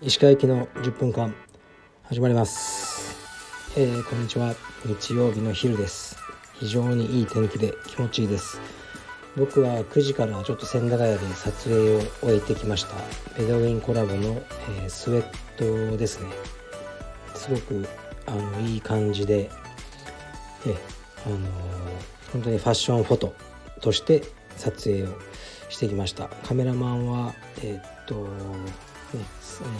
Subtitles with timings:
[0.00, 1.34] 石川行きの10分間
[2.04, 3.14] 始まります、
[3.78, 4.54] えー、こんにちは。
[4.86, 6.16] 日曜日の昼です。
[6.54, 8.58] 非常にいい天気で気持ちいいです。
[9.36, 12.94] 僕は9時からちょっと千駄ヶ谷で撮影を終えてきました。
[13.36, 14.42] ベドウィンコラボの、
[14.78, 16.30] えー、スウェットですね。
[17.34, 17.86] すごく
[18.24, 19.50] あのいい感じで、
[20.66, 20.74] えー、
[21.26, 21.40] あのー、
[22.32, 23.34] 本当にファッションフォト
[23.80, 24.22] として
[24.56, 25.08] 撮影を
[25.68, 26.28] してきました。
[26.44, 28.28] カメラマンはえっと、ね、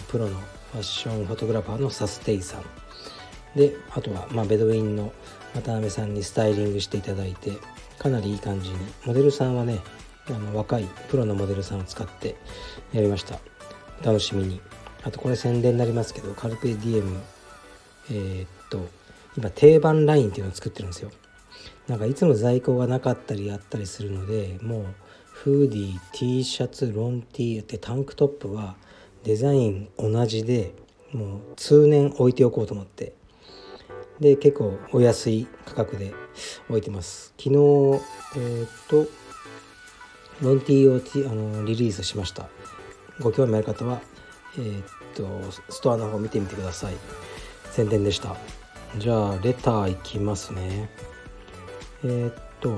[0.09, 0.35] プロの
[0.71, 2.63] ファッションフォトグラファーのサステイさん。
[3.55, 5.13] であとは、まあ、ベドウィンの
[5.53, 7.53] 渡辺さんにスタイリングしていただいて
[7.97, 8.77] かなりいい感じに。
[9.05, 9.79] モデルさんはね
[10.27, 12.35] あの若いプロのモデルさんを使って
[12.91, 13.39] やりました。
[14.03, 14.61] 楽しみに。
[15.03, 17.21] あとこれ宣伝になりますけどカルペディエム
[18.09, 18.87] えー、っと
[19.37, 21.11] 今定番ラインっていうのを作ってるんですよ。
[21.87, 24.85] なんかいつも在庫がなかったりあったりするのでもう
[25.31, 28.75] フーディー T シャツロン T ってタンクトップは
[29.23, 30.73] デザイン同じで
[31.11, 33.13] もう通年置いておこうと思って。
[34.19, 36.13] で結構お安い価格で
[36.69, 37.33] 置いてます。
[37.37, 39.07] 昨日えー、っと
[40.41, 42.47] ロンティーをあのリリースしました。
[43.19, 44.01] ご興味ある方は
[44.57, 46.93] えー、っとストアの方見てみてください。
[47.71, 48.37] 宣伝でした。
[48.97, 50.89] じゃあレターいきますね。
[52.05, 52.77] えー、っと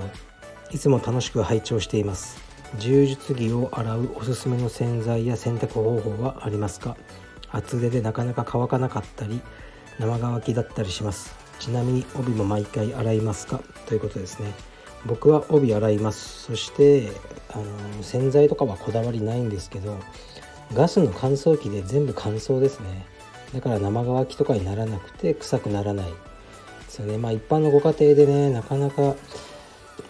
[0.71, 2.41] いつも楽しく拝聴しています。
[2.79, 6.95] 柔術着を洗うおすすめの洗剤や洗濯方法はありますか？
[7.51, 9.41] 厚手でなかなか乾かなかったり
[9.99, 11.35] 生乾きだったりします。
[11.59, 13.59] ちなみに帯も毎回洗いますか？
[13.85, 14.53] ということですね。
[15.05, 16.43] 僕は帯洗います。
[16.43, 17.09] そして
[17.51, 19.97] あの洗剤とかはこだわりないんですけど
[20.73, 23.05] ガスの乾燥機で全部乾燥ですね。
[23.53, 26.13] だから生乾きとかにならなくて臭くならない。
[26.97, 27.17] ですよね。
[27.17, 29.15] まあ一般のご家庭でねなかなか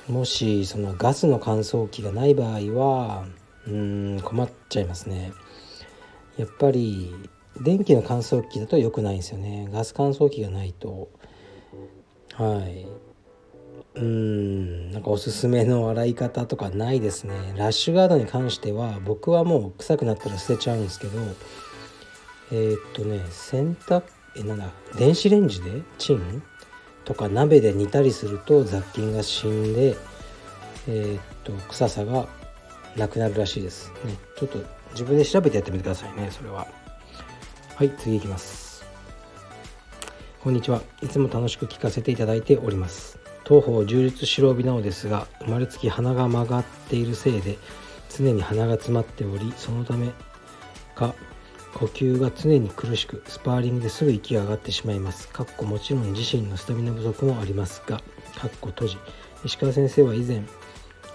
[0.08, 3.26] もしそのガスの乾燥機がない場合は
[3.68, 5.34] うん困っちゃいますね。
[6.38, 7.14] やっぱり
[7.60, 9.68] 電気の乾燥機だと良くないんですよね。
[9.72, 11.10] ガス乾燥機がないと。
[12.34, 12.88] はい。
[13.96, 17.34] うんなんかおすすめの洗い方とかないですね。
[17.58, 21.20] ラッシュガードに関しては僕はもう臭くなったら捨てちゃうんですけど
[22.52, 24.04] えー、っとね洗濯
[24.36, 26.44] えなんだ電子レンジでチン
[27.08, 29.96] とか鍋で煮たりすると雑菌が死んで
[30.90, 32.28] えー、っと臭さが
[32.98, 33.92] なくなるらしいです。
[34.04, 34.60] ねちょっと
[34.92, 36.68] 自分で調べてやってみてくださいねそれは。
[37.76, 38.86] はい次いきます。
[40.42, 40.82] こんにちは。
[41.02, 43.20] いつも楽しく聞かせていただいております。
[43.48, 47.58] 東方充実白帯なのですが生まれつき鼻が曲がっているせいで
[48.10, 50.12] 常に鼻が詰まっておりそのため
[50.94, 51.16] か
[51.74, 55.28] 呼吸が常に苦しくスパーリングですぐ息が上がってしまいます。
[55.30, 57.98] かっこもちろん自身のスタミナ不足もありますが
[58.36, 58.98] かっこ閉じ。
[59.44, 60.44] 石川先生は以前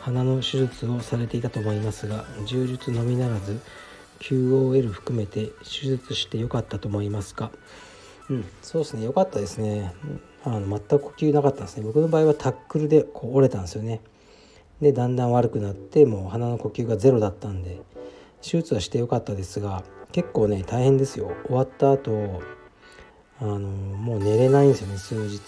[0.01, 3.61] 鼻の手術をされていたと思いますが柔術のみならず
[4.21, 7.51] QOL 含めて手術してよかったと思いますか
[8.31, 9.05] うんそうですね。
[9.05, 9.95] よかったですね。
[10.45, 11.85] あの全く呼吸なかったんですね。
[11.85, 14.01] 僕の場合はタックルでこう折れたんですよね。
[14.83, 17.81] でだんだん悪くなってもう鼻の呼吸がゼロだったんで
[18.43, 21.33] 手術はしてよかったですが結構ね大変ですよ。
[21.47, 22.43] 終わった後
[23.41, 25.41] あのもう寝れないんですよね数日。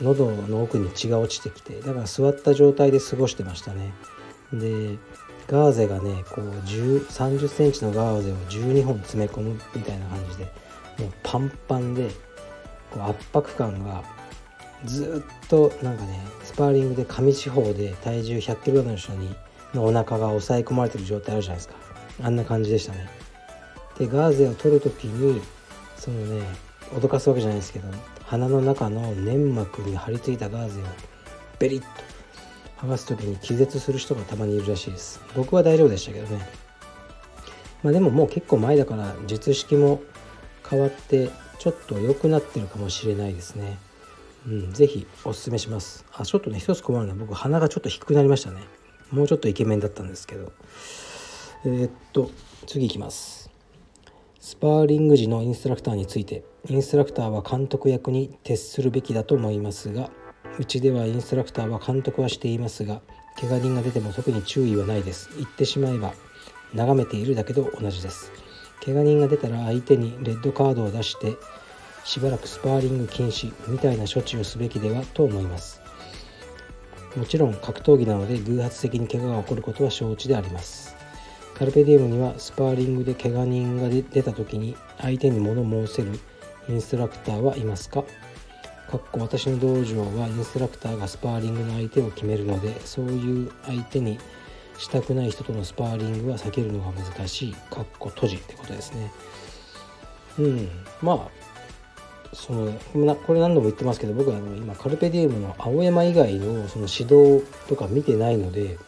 [0.00, 1.80] 喉の奥に血が落ちてきて。
[1.80, 3.92] だから座った状態で過ごしてましたね。
[4.52, 4.98] で
[5.46, 10.44] ガーゼがねこう3 0センチのガーゼを12本詰め込むみたいな感じで
[10.98, 12.10] もうパンパンで
[12.90, 14.04] こう圧迫感が
[14.84, 19.34] ずっとなんかねスパーリングで上四方で体重100キロの人に
[19.74, 21.74] のお腹が押さえ込まれてる状態あるじゃないですか。
[22.22, 23.21] あんな感じでしたね。
[23.98, 25.40] でガーゼを取る時に
[25.96, 26.46] そのね
[26.94, 27.88] 脅かすわけじゃないですけど
[28.24, 30.84] 鼻の中の粘膜に張り付いたガーゼを
[31.58, 31.86] ベリッと
[32.78, 35.20] 剥がす時に気絶する人がたまにいるらしいです。
[35.36, 36.48] 僕は大丈夫でしたけどね。
[37.84, 40.02] まあでももう結構前だから術式も
[40.68, 43.78] 変わってちょっと良くなってるかもしれないですね。
[44.46, 46.04] うん是非おすすめします。
[46.12, 48.60] あちょっとね一つ困るのは僕鼻がちょっと低くなりましたね。
[49.12, 50.52] もうちょっとイケメンだったんですけど。
[51.64, 52.30] えー、っと
[52.66, 53.41] 次いきます。
[54.44, 60.10] スパーリング時のインストラクターについてインストラクターは監督役に徹するべきだと思いますが
[60.58, 63.02] うちではインストラクターは監督はしていますが
[63.40, 65.30] 怪我人が出ても特に注意はないです。
[65.36, 66.12] 言ってしまえば
[66.74, 68.32] 眺めているだけと同じです。
[68.84, 71.36] 怪我人が出たら相手にレッドカードを出して
[72.02, 75.80] しばらくスパーリング禁止みたいな処置をすべきではと思います。
[77.14, 81.00] もちろん格闘技なので偶発的に怪我が起こることは承知であります。
[81.54, 86.18] カルペディウムにはスパーリングで怪我人が出た時に相手に物申せる
[86.68, 88.04] インストラクターはいますか？
[88.90, 94.18] かっこ私の道場はインストラクターがスパーリングの相手を決めるのでそういう相手に
[94.78, 97.52] したくない人とのスパーリングは避けるのが難しい。
[97.52, 99.12] かっこ閉じってことですね。
[100.38, 100.68] うん。
[101.00, 101.42] まあ
[102.34, 102.72] その
[103.26, 108.78] これ何度も言ってますけど僕はあの今カルペディウムの青山以外のその指導とか見てないので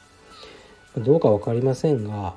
[0.97, 2.35] どうか分かりませんが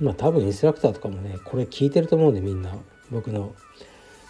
[0.00, 2.74] まあ多分インストラクターとかもねこれ聞いてると思うんでみんな
[3.10, 3.54] 僕の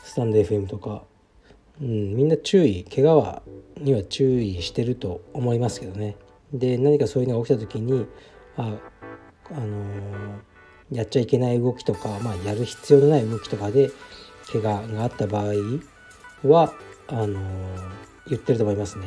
[0.02, 1.04] スタンド FM とか、
[1.80, 3.42] うん、みんな注意怪我は
[3.78, 6.16] には注意してると思いますけどね
[6.52, 8.06] で何かそういうのが起きた時に
[8.56, 8.76] あ
[9.50, 13.90] あのー、やっちゃいけない動きとか、まあ、やる必要のない動きとかで
[14.52, 15.52] 怪我があった場合
[16.44, 16.72] は
[17.08, 17.38] あのー、
[18.28, 19.06] 言ってると思いますね。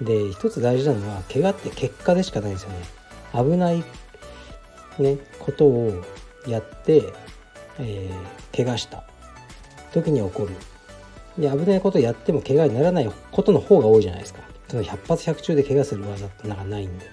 [0.00, 2.76] で一つ大事なのは怪我って結果でしかないんですよね。
[3.32, 3.84] 危ない
[5.02, 6.04] ねことを
[6.46, 7.12] やって、
[7.78, 9.04] えー、怪我した。
[9.92, 10.54] 時に起こる。
[11.38, 14.40] で危ないことやっても怪我にならないことの方が多いじゃないですか。
[14.68, 17.06] その100発100中で怪我する技ってなんかないんで。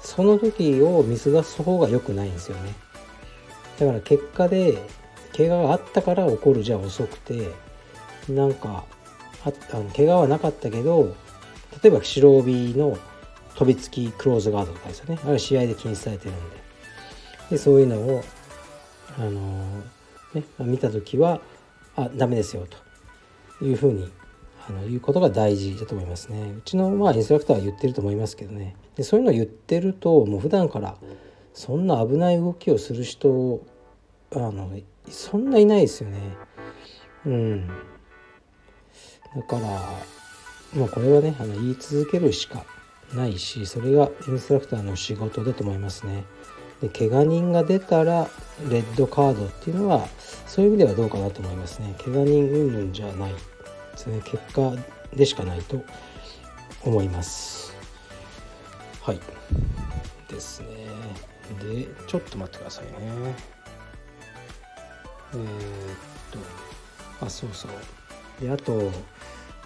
[0.00, 2.74] その時を見過ごす方が良くないんですよね。
[3.78, 4.78] だから結果で
[5.36, 7.50] 怪我があったから起こるじゃ遅くて
[8.28, 8.84] なんか
[9.44, 11.14] ああの怪我はなかったけど
[11.82, 12.96] 例えば白帯の
[13.56, 15.18] 飛びつきクローズガードとかですよね。
[15.24, 16.63] あれ試合で禁止されてるんで。
[17.54, 18.24] でそういうのを
[19.16, 21.40] あのー、ね、見た時は
[21.94, 22.66] あダメですよ
[23.60, 24.10] というふうに
[24.68, 26.54] あの言うことが大事だと思いますね。
[26.58, 30.96] うちのまあインストラクターは言ってると思いますけどねでそういうのを言ってるともう普段から
[31.52, 33.64] そんな危ない動きをする人
[34.34, 34.68] あの
[35.08, 36.18] そんないないですよね。
[37.24, 39.60] うん、だから
[40.74, 42.64] もうこれはねあの言い続けるしか
[43.14, 46.24] ないしそれがインストラクターの仕事だと思いますね。
[46.84, 48.28] で怪我人が出たら
[48.68, 50.06] レッドカードっていうのは
[50.46, 51.94] そういう意味ではどうかなと思いますね。
[52.04, 53.38] 怪我人云々じゃないで
[53.96, 54.20] すね。
[54.22, 54.74] 結果
[55.16, 55.82] でしかないと
[56.82, 57.74] 思います。
[59.00, 59.20] はい。
[60.28, 60.68] ですね。
[61.62, 62.90] でちょっと待ってくださいね。
[65.32, 65.44] えー、っ
[67.18, 68.44] とあそうそう。
[68.44, 68.90] であと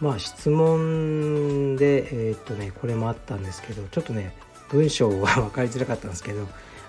[0.01, 4.37] まあ質問でえー、っとねこれもあったんですけどちょっとね
[4.71, 6.47] 文章は分 かりづらかったんですけど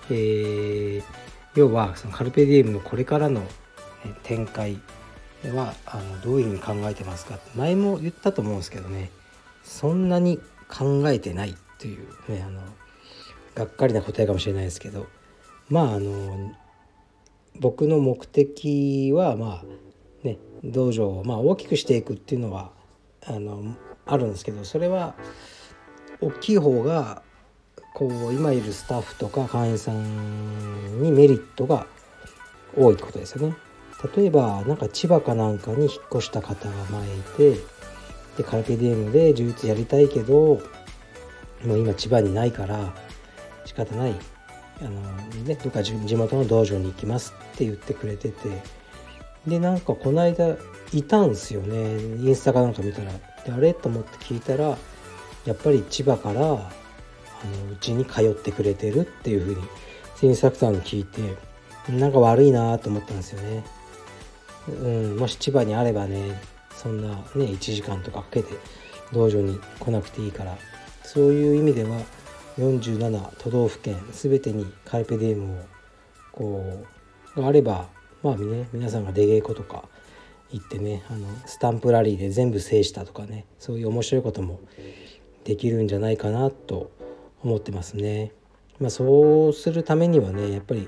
[0.10, 1.04] えー、
[1.56, 3.42] 要はそのカルペディエムのこれからの、
[4.24, 4.80] 展開
[5.54, 7.36] はあのどういうふうに考えてますか？
[7.36, 9.10] って前も言ったと思うんですけどね
[9.64, 10.40] そんなに
[10.70, 12.62] 考えてないというねあの
[13.56, 15.08] がっかりな答えかもしれないですけど
[15.70, 16.54] まああの
[17.60, 22.72] 僕の目的はまあね道場をまあ大きくしていくっていうのは
[23.26, 23.76] あの
[24.06, 25.16] あるんですけどそれは
[26.22, 27.22] 大きい方が
[28.00, 31.86] こう今いるスタッフとか会員さんにメリットが
[32.74, 33.56] 多いってことですよね。
[34.16, 37.60] 例えばなんか千葉かなんかに引っ越した方が前いて
[38.38, 40.62] でカルペディエムで充実やりたいけど
[41.66, 42.96] もう今千葉にないから
[43.66, 44.16] 仕方ない。
[44.82, 44.92] あの、
[45.44, 48.62] ね、どっか地元の道場に行きますって言ってくれてて。
[49.46, 50.56] でなんかこの間
[50.94, 52.00] いたんすよね。
[52.00, 53.12] インスタかなんか見たら。
[53.44, 53.74] であれ？
[53.74, 54.78] と思って聞いたら
[55.46, 56.72] やっぱり千葉から
[57.44, 59.68] あのうちに通ってくれてるっていうふうに
[60.22, 61.22] インストラクターに聞いて
[61.92, 63.64] なんか悪いなと思ったんですよね。
[64.68, 66.40] うん、もし千葉にあればね
[66.76, 68.54] そんなね1時間とかかけて
[69.12, 70.58] 道場に来なくていいから
[71.04, 72.02] そういう意味では
[72.60, 75.64] 47都道府県全てにカルペディウムを
[76.32, 76.86] こ
[77.36, 77.88] うがあれば
[78.22, 79.86] まあね皆さんが出稽古とか
[80.52, 84.60] 行ってねあのスタンプラリーで全部制したとかねそういう面白いことも
[85.44, 86.92] できるんじゃないかなと
[87.44, 88.32] 思ってますね。
[88.80, 90.88] まあ、そうするためにはねやっぱり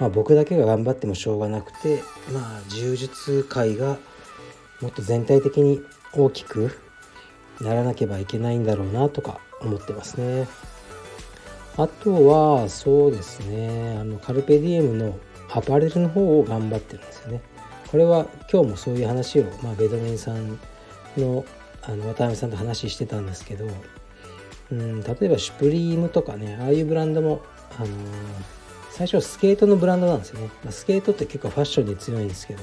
[0.00, 2.02] まあ、僕だけが頑張ってもしょうがなくて、
[2.32, 3.98] まあ、柔術界が
[4.80, 5.80] もっと全体的に
[6.12, 6.78] 大きく
[7.60, 10.46] ならなければいけないんだろうなとか思ってますね。
[11.76, 15.18] あとはそうですねあのカルペディエムの
[15.50, 17.40] アパレルの方を頑張ってるんですよね。
[17.90, 20.60] これは今日もそういう話を、まあ、ベドメンさん
[21.16, 21.44] の
[21.82, 23.66] あの渡辺さんと話してたんですけど、
[24.70, 27.42] うん、例えばシュプリームとかねああいうブランドも、
[27.78, 27.92] あのー
[28.98, 30.50] 最初はスケートのブランドなんですよね。
[30.70, 32.62] スケートって結構ファッションに強いんですけど、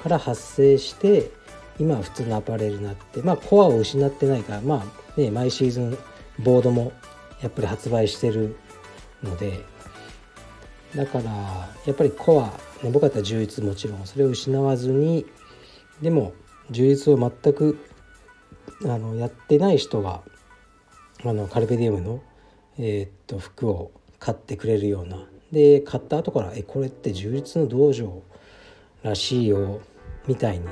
[0.00, 1.32] から発生して、
[1.80, 5.98] 今は普通のアパレルになって、まあコアを失ってないから、まあね、毎シーズン
[6.38, 6.92] ボードも
[7.42, 8.54] やっぱり発売してる
[9.24, 9.64] ので、
[10.94, 11.32] だから
[11.84, 12.46] やっぱりコア、
[12.84, 15.26] ね、僕だったら充実もちろんそれを失わずに
[16.00, 16.32] でも
[16.70, 17.78] 充実を全く
[18.84, 20.22] あのやってない人が
[21.24, 22.20] あのカルペディウムの、
[22.78, 28.22] えー、っと服を買ってくれるようなで買った後から「えこれって充実の道場
[29.02, 29.80] らしいよ」
[30.26, 30.66] みたいに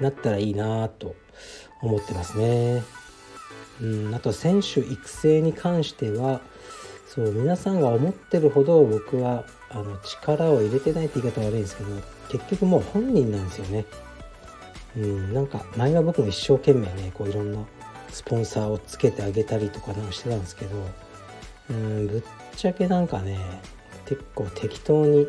[0.00, 1.14] なったらいいなと
[1.80, 2.82] 思ってますね。
[3.80, 6.40] うん、あと選手育成に関しては
[7.06, 11.90] そう皆さんが思ってるほど僕はあの力を入れてないって言い方悪いんですけど
[12.30, 13.84] 結局もう本人なんですよね。
[14.96, 17.58] うん、なんか前は僕も一生懸命ねこういろんな
[18.16, 20.70] スポンサーをつけてあげたりとかなんかしてたんですけど
[21.68, 22.22] うんぶっ
[22.56, 23.38] ちゃけなんかね
[24.06, 25.26] 結構適当に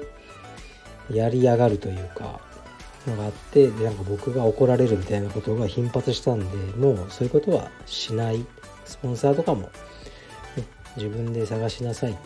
[1.12, 2.39] やりやがるというか
[3.06, 6.46] のがあってでなんか僕が怒られるみたいなことが頻発したんで
[6.77, 8.46] もうそういうことはしない。
[8.86, 9.70] スポンサーとかも、ね、
[10.96, 12.17] 自分で探しなさい。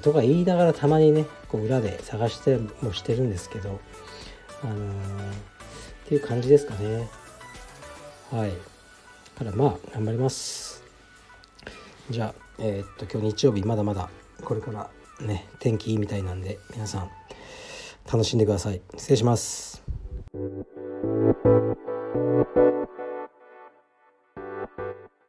[0.00, 3.78] とか言いながらたまにねこう裏で探してもしてるんですけど
[4.62, 4.92] あのー、っ
[6.08, 7.06] ていう感じですかね。
[8.30, 8.73] はい。
[9.36, 10.82] からまあ頑張ります。
[12.10, 14.08] じゃあえー、っと今日日曜日まだまだ
[14.44, 17.10] これからね天気いいみたいなんで皆さん
[18.10, 18.80] 楽しんでください。
[18.96, 19.82] 失礼します。